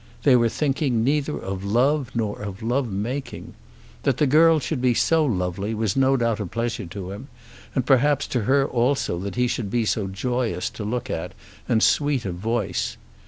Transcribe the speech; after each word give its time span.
They 0.23 0.35
were 0.35 0.49
thinking 0.49 1.03
neither 1.03 1.37
of 1.37 1.63
love 1.63 2.09
nor 2.15 2.43
love 2.59 2.91
making. 2.91 3.53
That 4.01 4.17
the 4.17 4.25
girl 4.25 4.57
should 4.59 4.81
be 4.81 4.95
so 4.95 5.23
lovely 5.23 5.75
was 5.75 5.95
no 5.95 6.17
doubt 6.17 6.39
a 6.39 6.47
pleasure 6.47 6.87
to 6.87 7.11
him; 7.11 7.27
and 7.75 7.85
perhaps 7.85 8.25
to 8.29 8.45
her 8.45 8.65
also 8.67 9.19
that 9.19 9.35
he 9.35 9.45
should 9.47 9.69
be 9.69 9.83
joyous 9.85 10.71
to 10.71 10.83
look 10.83 11.11
at 11.11 11.33
and 11.69 11.83
sweet 11.83 12.25
of 12.25 12.33
voice. 12.33 12.97